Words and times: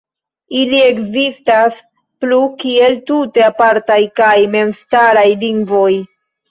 Ili 0.59 0.79
ekzistas 0.85 1.77
plu 2.25 2.41
kiel 2.65 2.99
tute 3.11 3.47
apartaj 3.53 4.03
kaj 4.23 4.35
memstaraj 4.59 5.31
lingvoj. 5.47 5.91